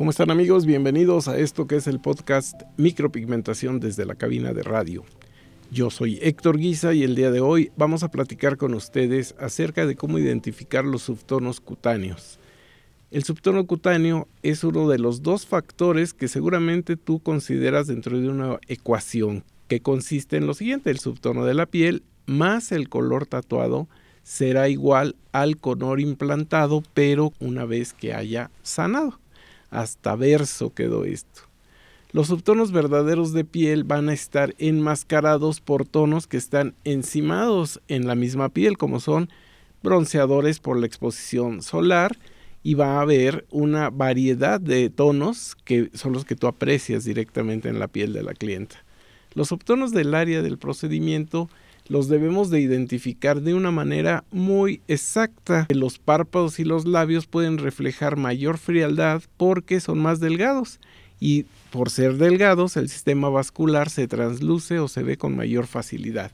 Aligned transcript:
¿Cómo 0.00 0.12
están 0.12 0.30
amigos? 0.30 0.64
Bienvenidos 0.64 1.28
a 1.28 1.38
esto 1.38 1.66
que 1.66 1.76
es 1.76 1.86
el 1.86 2.00
podcast 2.00 2.62
Micropigmentación 2.78 3.80
desde 3.80 4.06
la 4.06 4.14
cabina 4.14 4.54
de 4.54 4.62
radio. 4.62 5.04
Yo 5.70 5.90
soy 5.90 6.18
Héctor 6.22 6.56
Guisa 6.56 6.94
y 6.94 7.02
el 7.02 7.14
día 7.14 7.30
de 7.30 7.40
hoy 7.40 7.70
vamos 7.76 8.02
a 8.02 8.10
platicar 8.10 8.56
con 8.56 8.72
ustedes 8.72 9.34
acerca 9.38 9.84
de 9.84 9.96
cómo 9.96 10.18
identificar 10.18 10.86
los 10.86 11.02
subtonos 11.02 11.60
cutáneos. 11.60 12.38
El 13.10 13.24
subtono 13.24 13.66
cutáneo 13.66 14.26
es 14.42 14.64
uno 14.64 14.88
de 14.88 14.98
los 14.98 15.22
dos 15.22 15.44
factores 15.44 16.14
que 16.14 16.28
seguramente 16.28 16.96
tú 16.96 17.20
consideras 17.20 17.86
dentro 17.86 18.18
de 18.18 18.30
una 18.30 18.58
ecuación 18.68 19.44
que 19.68 19.82
consiste 19.82 20.38
en 20.38 20.46
lo 20.46 20.54
siguiente, 20.54 20.88
el 20.88 20.98
subtono 20.98 21.44
de 21.44 21.52
la 21.52 21.66
piel 21.66 22.04
más 22.24 22.72
el 22.72 22.88
color 22.88 23.26
tatuado 23.26 23.86
será 24.22 24.70
igual 24.70 25.16
al 25.32 25.58
color 25.58 26.00
implantado, 26.00 26.82
pero 26.94 27.34
una 27.38 27.66
vez 27.66 27.92
que 27.92 28.14
haya 28.14 28.50
sanado. 28.62 29.20
Hasta 29.70 30.16
verso 30.16 30.74
quedó 30.74 31.04
esto. 31.04 31.42
Los 32.12 32.26
subtonos 32.26 32.72
verdaderos 32.72 33.32
de 33.32 33.44
piel 33.44 33.84
van 33.84 34.08
a 34.08 34.12
estar 34.12 34.54
enmascarados 34.58 35.60
por 35.60 35.86
tonos 35.86 36.26
que 36.26 36.36
están 36.36 36.74
encimados 36.82 37.80
en 37.86 38.08
la 38.08 38.16
misma 38.16 38.48
piel, 38.48 38.76
como 38.76 38.98
son 38.98 39.30
bronceadores 39.82 40.58
por 40.58 40.76
la 40.76 40.86
exposición 40.86 41.62
solar, 41.62 42.18
y 42.62 42.74
va 42.74 42.98
a 42.98 43.02
haber 43.02 43.46
una 43.50 43.90
variedad 43.90 44.60
de 44.60 44.90
tonos 44.90 45.56
que 45.64 45.90
son 45.94 46.12
los 46.12 46.24
que 46.24 46.34
tú 46.34 46.48
aprecias 46.48 47.04
directamente 47.04 47.68
en 47.68 47.78
la 47.78 47.86
piel 47.86 48.12
de 48.12 48.24
la 48.24 48.34
clienta. 48.34 48.84
Los 49.34 49.48
subtonos 49.48 49.92
del 49.92 50.14
área 50.14 50.42
del 50.42 50.58
procedimiento 50.58 51.48
los 51.90 52.06
debemos 52.06 52.50
de 52.50 52.60
identificar 52.60 53.42
de 53.42 53.52
una 53.52 53.72
manera 53.72 54.22
muy 54.30 54.80
exacta. 54.86 55.66
Los 55.70 55.98
párpados 55.98 56.60
y 56.60 56.64
los 56.64 56.84
labios 56.86 57.26
pueden 57.26 57.58
reflejar 57.58 58.16
mayor 58.16 58.58
frialdad 58.58 59.22
porque 59.36 59.80
son 59.80 59.98
más 59.98 60.20
delgados 60.20 60.78
y 61.18 61.46
por 61.72 61.90
ser 61.90 62.16
delgados 62.16 62.76
el 62.76 62.88
sistema 62.88 63.28
vascular 63.28 63.90
se 63.90 64.06
transluce 64.06 64.78
o 64.78 64.86
se 64.86 65.02
ve 65.02 65.16
con 65.16 65.34
mayor 65.34 65.66
facilidad. 65.66 66.30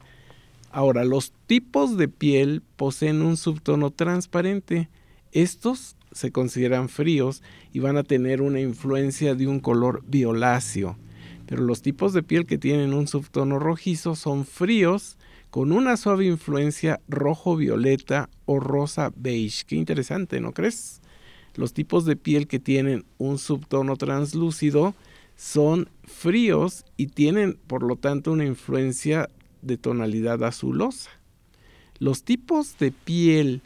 Ahora, 0.73 1.07
los 1.07 1.33
tipos 1.47 1.97
de 1.97 2.09
piel 2.09 2.63
poseen 2.77 3.23
un 3.23 3.39
subtono 3.39 3.91
transparente. 3.91 4.91
Estos 5.33 5.97
se 6.13 6.33
consideran 6.33 6.91
fríos 6.91 7.43
y 7.73 7.79
van 7.79 7.97
a 7.97 8.03
tener 8.03 8.43
una 8.43 8.61
influencia 8.61 9.35
de 9.35 9.47
un 9.47 9.61
color 9.61 10.05
violáceo. 10.07 10.99
Pero 11.47 11.63
los 11.63 11.81
tipos 11.81 12.13
de 12.13 12.23
piel 12.23 12.45
que 12.45 12.59
tienen 12.59 12.93
un 12.93 13.09
subtono 13.09 13.59
rojizo 13.59 14.17
son 14.17 14.45
fríos 14.45 15.17
con 15.51 15.73
una 15.73 15.97
suave 15.97 16.27
influencia 16.27 17.01
rojo-violeta 17.09 18.29
o 18.45 18.61
rosa-beige. 18.61 19.65
Qué 19.67 19.77
interesante, 19.77 20.41
¿no 20.41 20.53
crees? 20.53 21.01
Los 21.55 21.73
tipos 21.73 22.05
de 22.05 22.17
piel 22.17 22.47
que 22.47 22.59
tienen 22.59 23.05
un 23.19 23.39
subtono 23.39 23.97
translúcido 23.97 24.95
son 25.37 25.89
fríos 26.05 26.85
y 26.97 27.09
tienen 27.09 27.59
por 27.67 27.83
lo 27.83 27.97
tanto 27.97 28.33
una 28.33 28.45
influencia 28.45 29.29
de 29.63 29.77
tonalidad 29.77 30.43
azulosa. 30.45 31.11
Los 31.99 32.23
tipos 32.25 32.79
de 32.79 32.93
piel 32.93 33.63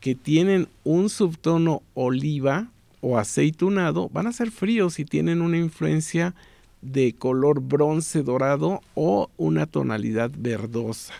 que 0.00 0.14
tienen 0.14 0.68
un 0.84 1.10
subtono 1.10 1.82
oliva 1.94 2.70
o 3.00 3.18
aceitunado 3.18 4.08
van 4.08 4.26
a 4.26 4.32
ser 4.32 4.50
fríos 4.50 4.98
y 4.98 5.04
tienen 5.04 5.42
una 5.42 5.58
influencia 5.58 6.34
de 6.82 7.14
color 7.14 7.60
bronce 7.60 8.22
dorado 8.22 8.80
o 8.94 9.30
una 9.36 9.66
tonalidad 9.66 10.30
verdosa. 10.36 11.14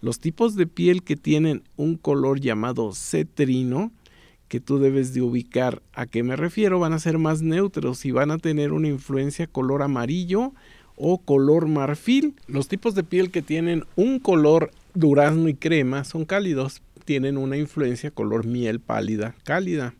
Los 0.00 0.18
tipos 0.18 0.56
de 0.56 0.66
piel 0.66 1.02
que 1.02 1.16
tienen 1.16 1.62
un 1.76 1.96
color 1.96 2.40
llamado 2.40 2.92
cetrino, 2.94 3.92
que 4.48 4.58
tú 4.58 4.78
debes 4.78 5.14
de 5.14 5.22
ubicar 5.22 5.82
a 5.92 6.06
qué 6.06 6.22
me 6.22 6.36
refiero, 6.36 6.80
van 6.80 6.92
a 6.92 6.98
ser 6.98 7.18
más 7.18 7.42
neutros 7.42 8.04
y 8.04 8.10
van 8.10 8.30
a 8.30 8.38
tener 8.38 8.72
una 8.72 8.88
influencia 8.88 9.46
color 9.46 9.82
amarillo 9.82 10.52
o 10.96 11.18
color 11.18 11.66
marfil. 11.66 12.34
Los 12.46 12.66
tipos 12.68 12.94
de 12.94 13.04
piel 13.04 13.30
que 13.30 13.42
tienen 13.42 13.84
un 13.94 14.18
color 14.18 14.70
durazno 14.94 15.48
y 15.48 15.54
crema 15.54 16.04
son 16.04 16.24
cálidos, 16.24 16.82
tienen 17.04 17.36
una 17.36 17.56
influencia 17.56 18.10
color 18.10 18.46
miel 18.46 18.80
pálida, 18.80 19.34
cálida. 19.44 19.94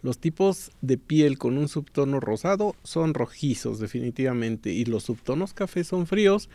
Los 0.00 0.18
tipos 0.18 0.70
de 0.80 0.96
piel 0.96 1.38
con 1.38 1.58
un 1.58 1.68
subtono 1.68 2.20
rosado 2.20 2.76
son 2.84 3.14
rojizos 3.14 3.80
definitivamente 3.80 4.72
y 4.72 4.84
los 4.84 5.04
subtonos 5.04 5.54
café 5.54 5.82
son 5.82 6.06
fríos 6.06 6.48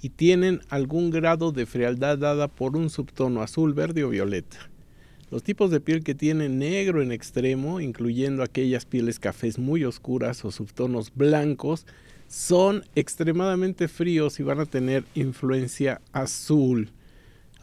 y 0.00 0.10
tienen 0.10 0.60
algún 0.70 1.10
grado 1.10 1.52
de 1.52 1.66
frialdad 1.66 2.16
dada 2.16 2.48
por 2.48 2.76
un 2.76 2.88
subtono 2.88 3.42
azul, 3.42 3.74
verde 3.74 4.04
o 4.04 4.08
violeta. 4.08 4.70
Los 5.30 5.42
tipos 5.42 5.70
de 5.70 5.80
piel 5.80 6.04
que 6.04 6.14
tienen 6.14 6.58
negro 6.58 7.02
en 7.02 7.12
extremo, 7.12 7.80
incluyendo 7.80 8.42
aquellas 8.42 8.86
pieles 8.86 9.18
cafés 9.18 9.58
muy 9.58 9.84
oscuras 9.84 10.44
o 10.44 10.50
subtonos 10.50 11.12
blancos, 11.14 11.84
son 12.28 12.84
extremadamente 12.94 13.88
fríos 13.88 14.40
y 14.40 14.42
van 14.42 14.60
a 14.60 14.66
tener 14.66 15.04
influencia 15.14 16.00
azul. 16.12 16.92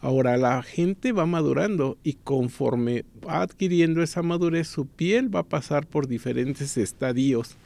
Ahora 0.04 0.36
la 0.36 0.62
gente 0.62 1.12
va 1.12 1.24
madurando 1.24 1.96
y 2.04 2.12
conforme 2.12 3.06
va 3.26 3.40
adquiriendo 3.40 4.02
esa 4.02 4.20
madurez 4.20 4.68
su 4.68 4.84
piel 4.84 5.34
va 5.34 5.40
a 5.40 5.44
pasar 5.44 5.86
por 5.86 6.08
diferentes 6.08 6.76
estadios 6.76 7.56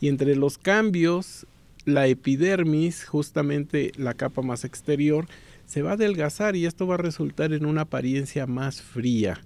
y 0.00 0.08
entre 0.08 0.34
los 0.34 0.56
cambios 0.56 1.46
la 1.84 2.06
epidermis, 2.06 3.04
justamente 3.04 3.92
la 3.98 4.14
capa 4.14 4.40
más 4.40 4.64
exterior, 4.64 5.26
se 5.66 5.82
va 5.82 5.90
a 5.90 5.94
adelgazar 5.94 6.56
y 6.56 6.64
esto 6.64 6.86
va 6.86 6.94
a 6.94 6.96
resultar 6.96 7.52
en 7.52 7.66
una 7.66 7.82
apariencia 7.82 8.46
más 8.46 8.80
fría. 8.80 9.42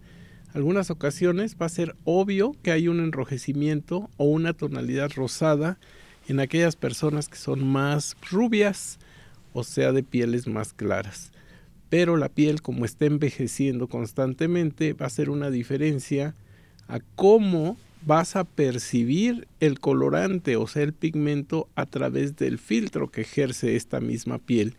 Algunas 0.54 0.92
ocasiones 0.92 1.56
va 1.60 1.66
a 1.66 1.70
ser 1.70 1.96
obvio 2.04 2.54
que 2.62 2.70
hay 2.70 2.86
un 2.86 3.00
enrojecimiento 3.00 4.08
o 4.18 4.26
una 4.26 4.52
tonalidad 4.52 5.10
rosada 5.16 5.78
en 6.28 6.38
aquellas 6.38 6.76
personas 6.76 7.28
que 7.28 7.38
son 7.38 7.66
más 7.66 8.16
rubias, 8.30 9.00
o 9.52 9.64
sea, 9.64 9.90
de 9.90 10.04
pieles 10.04 10.46
más 10.46 10.72
claras 10.72 11.32
pero 11.88 12.16
la 12.16 12.28
piel 12.28 12.62
como 12.62 12.84
está 12.84 13.06
envejeciendo 13.06 13.88
constantemente 13.88 14.92
va 14.92 15.06
a 15.06 15.10
ser 15.10 15.30
una 15.30 15.50
diferencia 15.50 16.34
a 16.88 17.00
cómo 17.14 17.76
vas 18.04 18.36
a 18.36 18.44
percibir 18.44 19.48
el 19.58 19.80
colorante, 19.80 20.56
o 20.56 20.66
sea, 20.66 20.82
el 20.82 20.92
pigmento 20.92 21.68
a 21.74 21.86
través 21.86 22.36
del 22.36 22.58
filtro 22.58 23.10
que 23.10 23.22
ejerce 23.22 23.74
esta 23.74 24.00
misma 24.00 24.38
piel. 24.38 24.74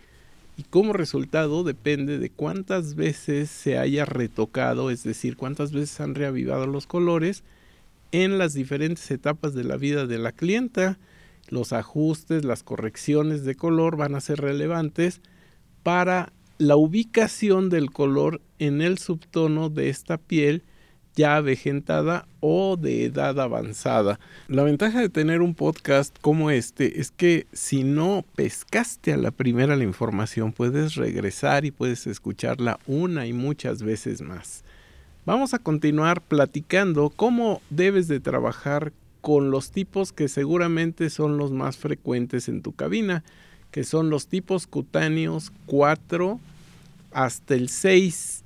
Y 0.57 0.63
como 0.63 0.94
resultado 0.94 1.63
depende 1.63 2.19
de 2.19 2.29
cuántas 2.29 2.95
veces 2.95 3.50
se 3.50 3.78
haya 3.78 4.06
retocado, 4.06 4.89
es 4.89 5.03
decir, 5.03 5.35
cuántas 5.35 5.72
veces 5.72 6.00
han 6.00 6.16
reavivado 6.16 6.66
los 6.68 6.88
colores 6.88 7.44
en 8.12 8.38
las 8.38 8.53
diferentes 8.53 9.12
etapas 9.12 9.53
de 9.53 9.66
la 9.66 9.78
vida 9.78 10.07
de 10.07 10.18
la 10.18 10.31
clienta. 10.31 10.97
Los 11.50 11.74
ajustes, 11.74 12.44
las 12.44 12.63
correcciones 12.63 13.44
de 13.44 13.56
color 13.56 13.97
van 13.97 14.16
a 14.16 14.22
ser 14.22 14.39
relevantes 14.39 15.22
para 15.84 16.34
la 16.57 16.75
ubicación 16.75 17.69
del 17.69 17.91
color 17.91 18.41
en 18.59 18.81
el 18.81 18.97
subtono 18.97 19.69
de 19.69 19.90
esta 19.90 20.18
piel 20.18 20.63
ya 21.16 21.38
avejentada 21.38 22.28
o 22.40 22.78
de 22.78 23.06
edad 23.06 23.40
avanzada. 23.40 24.19
La 24.47 24.63
ventaja 24.63 25.01
de 25.01 25.09
tener 25.09 25.41
un 25.41 25.56
podcast 25.56 26.16
como 26.22 26.51
este 26.51 27.00
es 27.01 27.09
que 27.09 27.47
si 27.53 27.84
no 27.84 28.23
pescaste 28.35 29.13
a 29.13 29.18
la 29.18 29.31
primera 29.31 29.75
la 29.75 29.84
información, 29.84 30.53
puedes 30.53 30.95
regresar 30.95 31.66
y 31.66 31.72
puedes 31.72 32.06
escucharla 32.06 32.79
una 32.85 33.25
y 33.25 33.34
muchas 33.34 33.81
veces 33.81 34.22
más. 34.22 34.63
Vamos 35.25 35.56
a 35.56 35.59
continuar 35.59 36.22
platicando 36.22 37.09
cómo 37.09 37.62
debes 37.72 38.07
de 38.07 38.19
trabajar 38.19 38.94
con 39.22 39.50
los 39.50 39.72
tipos 39.72 40.13
que 40.13 40.28
seguramente 40.28 41.09
son 41.09 41.38
los 41.38 41.51
más 41.51 41.78
frecuentes 41.78 42.47
en 42.47 42.62
tu 42.62 42.74
cabina 42.74 43.24
que 43.72 43.83
son 43.83 44.09
los 44.09 44.28
tipos 44.28 44.67
cutáneos 44.67 45.51
4 45.66 46.39
hasta 47.11 47.55
el 47.55 47.69
6. 47.69 48.44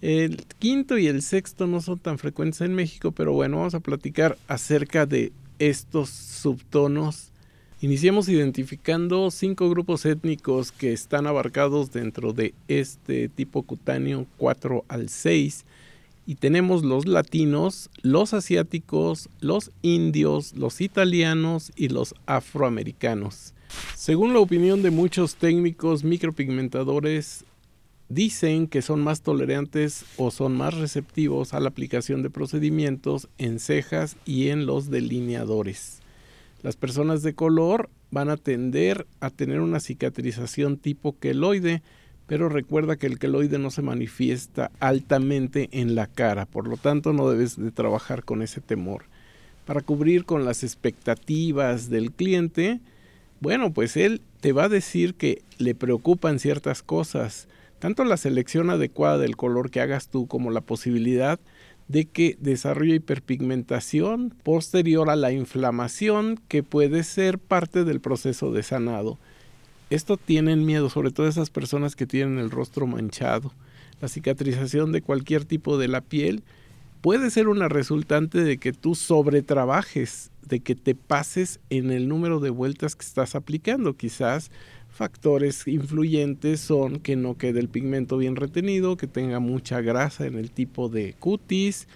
El 0.00 0.44
quinto 0.58 0.96
y 0.96 1.08
el 1.08 1.22
sexto 1.22 1.66
no 1.66 1.80
son 1.80 1.98
tan 1.98 2.18
frecuentes 2.18 2.60
en 2.60 2.74
México, 2.74 3.10
pero 3.10 3.32
bueno, 3.32 3.58
vamos 3.58 3.74
a 3.74 3.80
platicar 3.80 4.38
acerca 4.46 5.06
de 5.06 5.32
estos 5.58 6.08
subtonos. 6.10 7.30
Iniciamos 7.80 8.28
identificando 8.28 9.30
cinco 9.30 9.68
grupos 9.70 10.04
étnicos 10.04 10.72
que 10.72 10.92
están 10.92 11.26
abarcados 11.26 11.92
dentro 11.92 12.32
de 12.32 12.54
este 12.68 13.28
tipo 13.28 13.62
cutáneo 13.62 14.26
4 14.36 14.84
al 14.88 15.08
6 15.08 15.64
y 16.26 16.34
tenemos 16.34 16.84
los 16.84 17.06
latinos, 17.06 17.88
los 18.02 18.34
asiáticos, 18.34 19.30
los 19.40 19.70
indios, 19.82 20.54
los 20.54 20.80
italianos 20.80 21.72
y 21.74 21.88
los 21.88 22.14
afroamericanos. 22.26 23.54
Según 23.94 24.32
la 24.32 24.40
opinión 24.40 24.82
de 24.82 24.90
muchos 24.90 25.36
técnicos 25.36 26.04
micropigmentadores, 26.04 27.44
dicen 28.08 28.68
que 28.68 28.82
son 28.82 29.02
más 29.02 29.20
tolerantes 29.22 30.04
o 30.16 30.30
son 30.30 30.56
más 30.56 30.74
receptivos 30.74 31.52
a 31.52 31.60
la 31.60 31.68
aplicación 31.68 32.22
de 32.22 32.30
procedimientos 32.30 33.28
en 33.38 33.58
cejas 33.58 34.16
y 34.24 34.48
en 34.48 34.66
los 34.66 34.90
delineadores. 34.90 36.00
Las 36.62 36.76
personas 36.76 37.22
de 37.22 37.34
color 37.34 37.90
van 38.10 38.30
a 38.30 38.36
tender 38.36 39.06
a 39.20 39.30
tener 39.30 39.60
una 39.60 39.80
cicatrización 39.80 40.78
tipo 40.78 41.18
queloide, 41.18 41.82
pero 42.26 42.48
recuerda 42.48 42.96
que 42.96 43.06
el 43.06 43.18
queloide 43.18 43.58
no 43.58 43.70
se 43.70 43.82
manifiesta 43.82 44.70
altamente 44.80 45.68
en 45.72 45.94
la 45.94 46.06
cara, 46.06 46.46
por 46.46 46.66
lo 46.66 46.76
tanto 46.76 47.12
no 47.12 47.28
debes 47.30 47.56
de 47.56 47.70
trabajar 47.70 48.24
con 48.24 48.42
ese 48.42 48.60
temor. 48.60 49.04
para 49.66 49.82
cubrir 49.82 50.24
con 50.24 50.46
las 50.46 50.64
expectativas 50.64 51.90
del 51.90 52.10
cliente, 52.12 52.80
bueno, 53.40 53.72
pues 53.72 53.96
él 53.96 54.20
te 54.40 54.52
va 54.52 54.64
a 54.64 54.68
decir 54.68 55.14
que 55.14 55.42
le 55.58 55.74
preocupan 55.74 56.38
ciertas 56.38 56.82
cosas, 56.82 57.48
tanto 57.78 58.04
la 58.04 58.16
selección 58.16 58.70
adecuada 58.70 59.18
del 59.18 59.36
color 59.36 59.70
que 59.70 59.80
hagas 59.80 60.08
tú 60.08 60.26
como 60.26 60.50
la 60.50 60.60
posibilidad 60.60 61.38
de 61.88 62.04
que 62.04 62.36
desarrolle 62.40 62.96
hiperpigmentación 62.96 64.34
posterior 64.42 65.08
a 65.08 65.16
la 65.16 65.32
inflamación 65.32 66.38
que 66.48 66.62
puede 66.62 67.02
ser 67.02 67.38
parte 67.38 67.84
del 67.84 68.00
proceso 68.00 68.52
de 68.52 68.62
sanado. 68.62 69.18
Esto 69.90 70.18
tienen 70.18 70.66
miedo, 70.66 70.90
sobre 70.90 71.10
todo 71.10 71.26
esas 71.28 71.48
personas 71.48 71.96
que 71.96 72.06
tienen 72.06 72.38
el 72.38 72.50
rostro 72.50 72.86
manchado. 72.86 73.52
La 74.02 74.08
cicatrización 74.08 74.92
de 74.92 75.00
cualquier 75.00 75.46
tipo 75.46 75.78
de 75.78 75.88
la 75.88 76.02
piel 76.02 76.42
puede 77.00 77.30
ser 77.30 77.48
una 77.48 77.68
resultante 77.68 78.42
de 78.42 78.58
que 78.58 78.72
tú 78.72 78.94
sobretrabajes, 78.94 80.30
de 80.46 80.60
que 80.60 80.74
te 80.74 80.94
pases 80.94 81.60
en 81.70 81.90
el 81.90 82.08
número 82.08 82.40
de 82.40 82.50
vueltas 82.50 82.96
que 82.96 83.04
estás 83.04 83.34
aplicando. 83.34 83.96
Quizás 83.96 84.50
factores 84.90 85.66
influyentes 85.68 86.60
son 86.60 87.00
que 87.00 87.16
no 87.16 87.36
quede 87.36 87.60
el 87.60 87.68
pigmento 87.68 88.16
bien 88.16 88.36
retenido, 88.36 88.96
que 88.96 89.06
tenga 89.06 89.38
mucha 89.38 89.80
grasa 89.80 90.26
en 90.26 90.36
el 90.36 90.50
tipo 90.50 90.88
de 90.88 91.14
cutis 91.18 91.86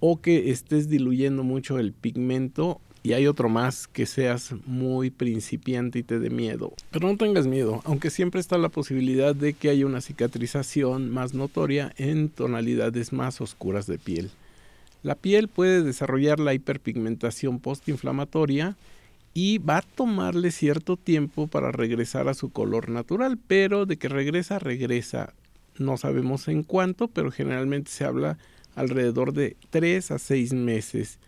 o 0.00 0.20
que 0.20 0.50
estés 0.50 0.88
diluyendo 0.88 1.44
mucho 1.44 1.78
el 1.78 1.92
pigmento 1.92 2.80
y 3.02 3.14
hay 3.14 3.26
otro 3.26 3.48
más 3.48 3.88
que 3.88 4.06
seas 4.06 4.54
muy 4.64 5.10
principiante 5.10 5.98
y 5.98 6.02
te 6.02 6.18
dé 6.18 6.30
miedo. 6.30 6.72
Pero 6.90 7.08
no 7.08 7.16
tengas 7.16 7.46
miedo, 7.46 7.82
aunque 7.84 8.10
siempre 8.10 8.40
está 8.40 8.58
la 8.58 8.68
posibilidad 8.68 9.34
de 9.34 9.54
que 9.54 9.70
haya 9.70 9.86
una 9.86 10.00
cicatrización 10.00 11.10
más 11.10 11.34
notoria 11.34 11.92
en 11.96 12.28
tonalidades 12.28 13.12
más 13.12 13.40
oscuras 13.40 13.86
de 13.86 13.98
piel. 13.98 14.30
La 15.02 15.16
piel 15.16 15.48
puede 15.48 15.82
desarrollar 15.82 16.38
la 16.38 16.54
hiperpigmentación 16.54 17.58
postinflamatoria 17.58 18.76
y 19.34 19.58
va 19.58 19.78
a 19.78 19.82
tomarle 19.82 20.52
cierto 20.52 20.96
tiempo 20.96 21.48
para 21.48 21.72
regresar 21.72 22.28
a 22.28 22.34
su 22.34 22.50
color 22.50 22.88
natural, 22.88 23.38
pero 23.46 23.84
de 23.84 23.96
que 23.96 24.08
regresa, 24.08 24.60
regresa. 24.60 25.32
No 25.78 25.96
sabemos 25.96 26.46
en 26.48 26.62
cuánto, 26.62 27.08
pero 27.08 27.32
generalmente 27.32 27.90
se 27.90 28.04
habla 28.04 28.38
alrededor 28.76 29.32
de 29.32 29.56
3 29.70 30.12
a 30.12 30.18
6 30.18 30.52
meses. 30.52 31.18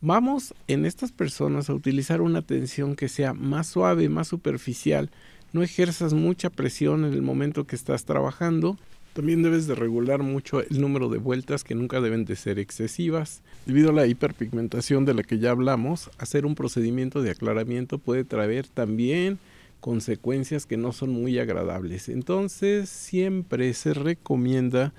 Vamos 0.00 0.54
en 0.68 0.86
estas 0.86 1.10
personas 1.10 1.68
a 1.68 1.74
utilizar 1.74 2.20
una 2.20 2.42
tensión 2.42 2.94
que 2.94 3.08
sea 3.08 3.34
más 3.34 3.66
suave, 3.66 4.08
más 4.08 4.28
superficial. 4.28 5.10
No 5.52 5.64
ejerzas 5.64 6.14
mucha 6.14 6.50
presión 6.50 7.04
en 7.04 7.14
el 7.14 7.22
momento 7.22 7.66
que 7.66 7.74
estás 7.74 8.04
trabajando. 8.04 8.78
También 9.12 9.42
debes 9.42 9.66
de 9.66 9.74
regular 9.74 10.22
mucho 10.22 10.60
el 10.60 10.80
número 10.80 11.08
de 11.08 11.18
vueltas 11.18 11.64
que 11.64 11.74
nunca 11.74 12.00
deben 12.00 12.24
de 12.24 12.36
ser 12.36 12.60
excesivas. 12.60 13.42
Debido 13.66 13.90
a 13.90 13.92
la 13.92 14.06
hiperpigmentación 14.06 15.04
de 15.04 15.14
la 15.14 15.24
que 15.24 15.40
ya 15.40 15.50
hablamos, 15.50 16.10
hacer 16.18 16.46
un 16.46 16.54
procedimiento 16.54 17.20
de 17.20 17.32
aclaramiento 17.32 17.98
puede 17.98 18.22
traer 18.22 18.68
también 18.68 19.40
consecuencias 19.80 20.64
que 20.64 20.76
no 20.76 20.92
son 20.92 21.10
muy 21.10 21.40
agradables. 21.40 22.08
Entonces 22.08 22.88
siempre 22.88 23.74
se 23.74 23.94
recomienda 23.94 24.92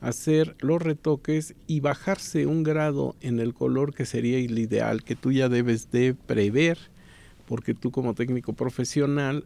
hacer 0.00 0.56
los 0.60 0.82
retoques 0.82 1.54
y 1.66 1.80
bajarse 1.80 2.46
un 2.46 2.62
grado 2.62 3.16
en 3.20 3.40
el 3.40 3.54
color 3.54 3.94
que 3.94 4.06
sería 4.06 4.38
el 4.38 4.58
ideal 4.58 5.02
que 5.02 5.16
tú 5.16 5.32
ya 5.32 5.48
debes 5.48 5.90
de 5.90 6.14
prever 6.14 6.78
porque 7.46 7.74
tú 7.74 7.90
como 7.90 8.14
técnico 8.14 8.52
profesional 8.52 9.44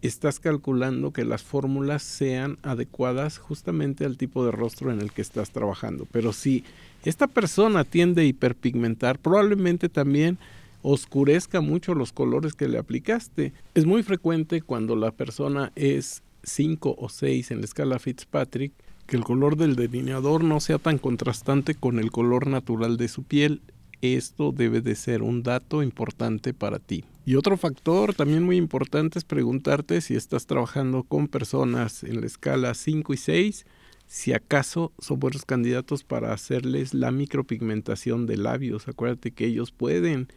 estás 0.00 0.40
calculando 0.40 1.12
que 1.12 1.24
las 1.24 1.42
fórmulas 1.42 2.02
sean 2.02 2.58
adecuadas 2.62 3.38
justamente 3.38 4.04
al 4.04 4.16
tipo 4.16 4.44
de 4.44 4.50
rostro 4.50 4.90
en 4.90 5.00
el 5.00 5.12
que 5.12 5.22
estás 5.22 5.50
trabajando. 5.50 6.08
Pero 6.10 6.32
si 6.32 6.64
esta 7.04 7.28
persona 7.28 7.84
tiende 7.84 8.22
a 8.22 8.24
hiperpigmentar, 8.24 9.20
probablemente 9.20 9.88
también 9.88 10.38
oscurezca 10.82 11.60
mucho 11.60 11.94
los 11.94 12.12
colores 12.12 12.54
que 12.54 12.68
le 12.68 12.78
aplicaste. 12.78 13.52
Es 13.74 13.86
muy 13.86 14.02
frecuente 14.02 14.60
cuando 14.60 14.96
la 14.96 15.12
persona 15.12 15.70
es 15.76 16.22
5 16.42 16.96
o 16.98 17.08
6 17.08 17.52
en 17.52 17.58
la 17.60 17.64
escala 17.64 18.00
Fitzpatrick 18.00 18.72
que 19.12 19.18
el 19.18 19.24
color 19.24 19.58
del 19.58 19.76
delineador 19.76 20.42
no 20.42 20.58
sea 20.58 20.78
tan 20.78 20.96
contrastante 20.96 21.74
con 21.74 21.98
el 21.98 22.10
color 22.10 22.46
natural 22.46 22.96
de 22.96 23.08
su 23.08 23.24
piel. 23.24 23.60
Esto 24.00 24.52
debe 24.52 24.80
de 24.80 24.94
ser 24.94 25.20
un 25.22 25.42
dato 25.42 25.82
importante 25.82 26.54
para 26.54 26.78
ti. 26.78 27.04
Y 27.26 27.34
otro 27.34 27.58
factor 27.58 28.14
también 28.14 28.42
muy 28.42 28.56
importante 28.56 29.18
es 29.18 29.26
preguntarte 29.26 30.00
si 30.00 30.14
estás 30.14 30.46
trabajando 30.46 31.02
con 31.02 31.28
personas 31.28 32.04
en 32.04 32.22
la 32.22 32.26
escala 32.26 32.72
5 32.72 33.12
y 33.12 33.16
6, 33.18 33.66
si 34.06 34.32
acaso 34.32 34.94
son 34.98 35.20
buenos 35.20 35.44
candidatos 35.44 36.04
para 36.04 36.32
hacerles 36.32 36.94
la 36.94 37.10
micropigmentación 37.10 38.24
de 38.24 38.38
labios. 38.38 38.88
Acuérdate 38.88 39.32
que 39.32 39.44
ellos 39.44 39.72
pueden 39.72 40.28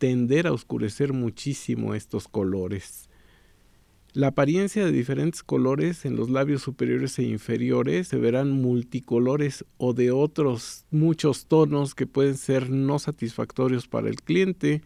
tender 0.00 0.48
a 0.48 0.52
oscurecer 0.52 1.12
muchísimo 1.12 1.94
estos 1.94 2.26
colores. 2.26 3.08
La 4.14 4.28
apariencia 4.28 4.84
de 4.84 4.92
diferentes 4.92 5.42
colores 5.42 6.04
en 6.04 6.14
los 6.14 6.30
labios 6.30 6.62
superiores 6.62 7.18
e 7.18 7.24
inferiores 7.24 8.06
se 8.06 8.16
verán 8.16 8.52
multicolores 8.52 9.64
o 9.76 9.92
de 9.92 10.12
otros 10.12 10.84
muchos 10.92 11.46
tonos 11.46 11.96
que 11.96 12.06
pueden 12.06 12.36
ser 12.36 12.70
no 12.70 13.00
satisfactorios 13.00 13.88
para 13.88 14.08
el 14.08 14.22
cliente. 14.22 14.82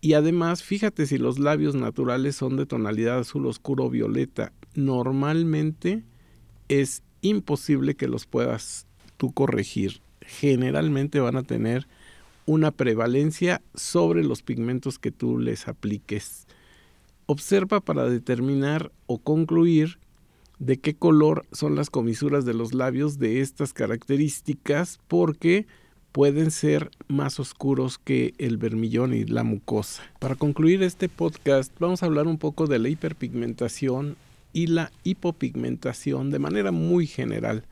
Y 0.00 0.14
además, 0.14 0.62
fíjate 0.62 1.04
si 1.04 1.18
los 1.18 1.38
labios 1.38 1.74
naturales 1.74 2.36
son 2.36 2.56
de 2.56 2.64
tonalidad 2.64 3.18
azul 3.18 3.44
oscuro 3.44 3.84
o 3.84 3.90
violeta. 3.90 4.50
Normalmente 4.74 6.02
es 6.68 7.02
imposible 7.20 7.96
que 7.96 8.08
los 8.08 8.24
puedas 8.24 8.86
tú 9.18 9.32
corregir. 9.32 10.00
Generalmente 10.22 11.20
van 11.20 11.36
a 11.36 11.42
tener 11.42 11.86
una 12.46 12.70
prevalencia 12.70 13.60
sobre 13.74 14.24
los 14.24 14.40
pigmentos 14.40 14.98
que 14.98 15.10
tú 15.10 15.36
les 15.36 15.68
apliques. 15.68 16.46
Observa 17.26 17.80
para 17.80 18.08
determinar 18.08 18.92
o 19.06 19.18
concluir 19.18 19.98
de 20.58 20.78
qué 20.78 20.94
color 20.94 21.46
son 21.52 21.74
las 21.74 21.90
comisuras 21.90 22.44
de 22.44 22.54
los 22.54 22.74
labios 22.74 23.18
de 23.18 23.40
estas 23.40 23.72
características 23.72 25.00
porque 25.08 25.66
pueden 26.12 26.50
ser 26.50 26.90
más 27.08 27.40
oscuros 27.40 27.98
que 27.98 28.34
el 28.38 28.56
vermillón 28.56 29.14
y 29.14 29.24
la 29.24 29.42
mucosa. 29.42 30.02
Para 30.20 30.36
concluir 30.36 30.82
este 30.82 31.08
podcast 31.08 31.72
vamos 31.80 32.02
a 32.02 32.06
hablar 32.06 32.26
un 32.26 32.38
poco 32.38 32.66
de 32.66 32.78
la 32.78 32.88
hiperpigmentación 32.88 34.16
y 34.52 34.68
la 34.68 34.92
hipopigmentación 35.02 36.30
de 36.30 36.38
manera 36.38 36.70
muy 36.72 37.06
general. 37.06 37.64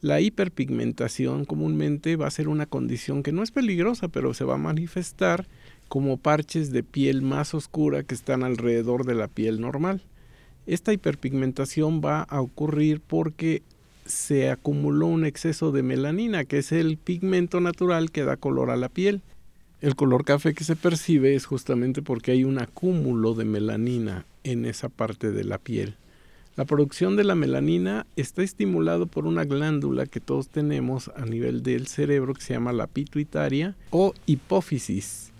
La 0.00 0.20
hiperpigmentación 0.20 1.44
comúnmente 1.44 2.16
va 2.16 2.26
a 2.26 2.30
ser 2.30 2.48
una 2.48 2.66
condición 2.66 3.22
que 3.22 3.32
no 3.32 3.42
es 3.42 3.52
peligrosa, 3.52 4.08
pero 4.08 4.34
se 4.34 4.44
va 4.44 4.54
a 4.54 4.58
manifestar 4.58 5.46
como 5.88 6.16
parches 6.16 6.72
de 6.72 6.82
piel 6.82 7.22
más 7.22 7.54
oscura 7.54 8.02
que 8.02 8.14
están 8.14 8.42
alrededor 8.42 9.04
de 9.04 9.14
la 9.14 9.28
piel 9.28 9.60
normal. 9.60 10.02
Esta 10.66 10.92
hiperpigmentación 10.92 12.00
va 12.04 12.22
a 12.22 12.40
ocurrir 12.40 13.00
porque 13.00 13.62
se 14.06 14.50
acumuló 14.50 15.06
un 15.06 15.24
exceso 15.24 15.72
de 15.72 15.82
melanina, 15.82 16.44
que 16.44 16.58
es 16.58 16.72
el 16.72 16.96
pigmento 16.96 17.60
natural 17.60 18.10
que 18.10 18.24
da 18.24 18.36
color 18.36 18.70
a 18.70 18.76
la 18.76 18.88
piel. 18.88 19.22
El 19.80 19.96
color 19.96 20.24
café 20.24 20.54
que 20.54 20.64
se 20.64 20.76
percibe 20.76 21.34
es 21.34 21.46
justamente 21.46 22.02
porque 22.02 22.32
hay 22.32 22.44
un 22.44 22.58
acúmulo 22.58 23.34
de 23.34 23.44
melanina 23.44 24.24
en 24.42 24.64
esa 24.64 24.88
parte 24.88 25.30
de 25.32 25.44
la 25.44 25.58
piel. 25.58 25.96
La 26.56 26.64
producción 26.64 27.16
de 27.16 27.24
la 27.24 27.34
melanina 27.34 28.06
está 28.16 28.42
estimulado 28.42 29.06
por 29.06 29.26
una 29.26 29.44
glándula 29.44 30.06
que 30.06 30.20
todos 30.20 30.48
tenemos 30.48 31.10
a 31.16 31.26
nivel 31.26 31.62
del 31.62 31.88
cerebro 31.88 32.32
que 32.32 32.42
se 32.42 32.54
llama 32.54 32.72
la 32.72 32.86
pituitaria 32.86 33.74
o 33.90 34.14
hipófisis 34.26 35.33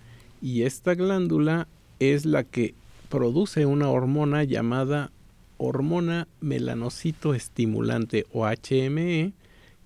y 0.45 0.65
esta 0.65 0.95
glándula 0.95 1.69
es 2.01 2.27
la 2.27 2.45
que 2.45 2.75
produce 3.09 3.65
una 3.65 3.89
hormona 3.89 4.45
llamada 4.45 5.11
hormona 5.57 6.29
melanocito 6.43 7.33
estimulante 7.33 8.27
o 8.31 8.45
HME, 8.45 9.33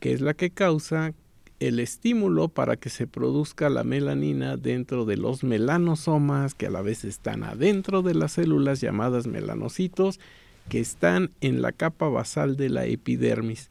que 0.01 0.13
es 0.13 0.21
la 0.21 0.35
que 0.35 0.51
causa 0.51 1.15
el 1.61 1.79
estímulo 1.79 2.49
para 2.49 2.75
que 2.75 2.89
se 2.89 3.07
produzca 3.07 3.71
la 3.71 3.85
melanina 3.85 4.57
dentro 4.57 5.05
de 5.05 5.17
los 5.17 5.45
melanosomas 5.45 6.57
que 6.57 6.67
a 6.67 6.71
la 6.71 6.83
vez 6.83 7.05
están 7.05 7.45
adentro 7.45 8.03
de 8.03 8.15
las 8.15 8.33
células 8.33 8.81
llamadas 8.81 9.29
melanocitos 9.29 10.19
que 10.69 10.81
están 10.81 11.31
en 11.41 11.63
la 11.63 11.71
capa 11.71 12.09
basal 12.09 12.57
de 12.57 12.69
la 12.71 12.85
epidermis. 12.85 13.71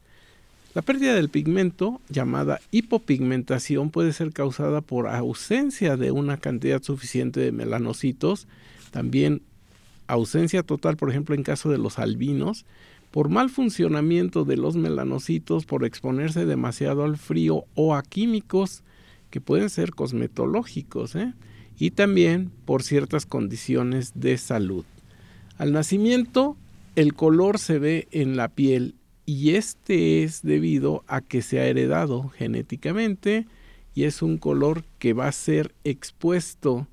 La 0.78 0.82
pérdida 0.82 1.12
del 1.12 1.28
pigmento, 1.28 2.00
llamada 2.08 2.60
hipopigmentación, 2.70 3.90
puede 3.90 4.12
ser 4.12 4.32
causada 4.32 4.80
por 4.80 5.08
ausencia 5.08 5.96
de 5.96 6.12
una 6.12 6.36
cantidad 6.36 6.80
suficiente 6.80 7.40
de 7.40 7.50
melanocitos, 7.50 8.46
también 8.92 9.42
ausencia 10.06 10.62
total, 10.62 10.96
por 10.96 11.10
ejemplo, 11.10 11.34
en 11.34 11.42
caso 11.42 11.68
de 11.68 11.78
los 11.78 11.98
albinos, 11.98 12.64
por 13.10 13.28
mal 13.28 13.50
funcionamiento 13.50 14.44
de 14.44 14.56
los 14.56 14.76
melanocitos, 14.76 15.66
por 15.66 15.84
exponerse 15.84 16.46
demasiado 16.46 17.02
al 17.02 17.16
frío 17.16 17.64
o 17.74 17.96
a 17.96 18.04
químicos 18.04 18.84
que 19.30 19.40
pueden 19.40 19.70
ser 19.70 19.90
cosmetológicos, 19.90 21.16
¿eh? 21.16 21.34
y 21.76 21.90
también 21.90 22.52
por 22.66 22.84
ciertas 22.84 23.26
condiciones 23.26 24.12
de 24.14 24.38
salud. 24.38 24.84
Al 25.56 25.72
nacimiento, 25.72 26.56
el 26.94 27.14
color 27.14 27.58
se 27.58 27.80
ve 27.80 28.06
en 28.12 28.36
la 28.36 28.46
piel 28.46 28.94
y 29.28 29.56
este 29.56 30.22
es 30.22 30.40
debido 30.40 31.04
a 31.06 31.20
que 31.20 31.42
se 31.42 31.60
ha 31.60 31.66
heredado 31.66 32.30
genéticamente 32.30 33.46
y 33.94 34.04
es 34.04 34.22
un 34.22 34.38
color 34.38 34.84
que 34.98 35.12
va 35.12 35.28
a 35.28 35.32
ser 35.32 35.74
expuesto 35.84 36.86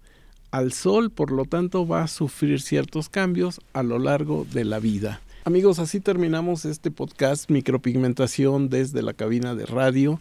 al 0.51 0.73
sol, 0.73 1.11
por 1.11 1.31
lo 1.31 1.45
tanto 1.45 1.87
va 1.87 2.03
a 2.03 2.09
sufrir 2.09 2.59
ciertos 2.59 3.07
cambios 3.07 3.61
a 3.71 3.83
lo 3.83 3.99
largo 3.99 4.45
de 4.51 4.65
la 4.65 4.79
vida. 4.79 5.21
Amigos, 5.45 5.79
así 5.79 6.01
terminamos 6.01 6.65
este 6.65 6.91
podcast 6.91 7.49
Micropigmentación 7.49 8.67
desde 8.67 9.01
la 9.01 9.13
cabina 9.13 9.55
de 9.55 9.65
radio. 9.65 10.19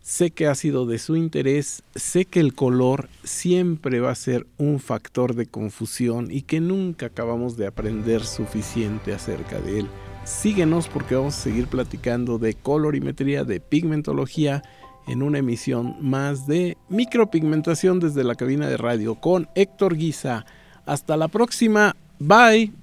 Sé 0.00 0.30
que 0.30 0.46
ha 0.46 0.54
sido 0.54 0.86
de 0.86 0.98
su 0.98 1.16
interés, 1.16 1.82
sé 1.94 2.24
que 2.24 2.40
el 2.40 2.54
color 2.54 3.10
siempre 3.24 4.00
va 4.00 4.10
a 4.10 4.14
ser 4.14 4.46
un 4.56 4.80
factor 4.80 5.34
de 5.34 5.44
confusión 5.44 6.28
y 6.30 6.42
que 6.42 6.60
nunca 6.60 7.06
acabamos 7.06 7.58
de 7.58 7.66
aprender 7.66 8.24
suficiente 8.24 9.12
acerca 9.12 9.60
de 9.60 9.80
él. 9.80 9.88
Síguenos 10.24 10.88
porque 10.88 11.14
vamos 11.14 11.36
a 11.36 11.42
seguir 11.42 11.66
platicando 11.66 12.38
de 12.38 12.54
colorimetría, 12.54 13.44
de 13.44 13.60
pigmentología 13.60 14.62
en 15.08 15.22
una 15.22 15.38
emisión 15.38 15.96
más 16.00 16.46
de 16.46 16.76
micropigmentación 16.88 17.98
desde 17.98 18.22
la 18.24 18.36
cabina 18.36 18.68
de 18.68 18.76
radio 18.76 19.16
con 19.16 19.48
Héctor 19.54 19.96
Guisa. 19.96 20.46
Hasta 20.86 21.16
la 21.16 21.28
próxima. 21.28 21.96
Bye. 22.18 22.81